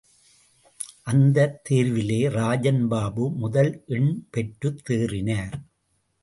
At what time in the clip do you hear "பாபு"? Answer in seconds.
2.87-3.31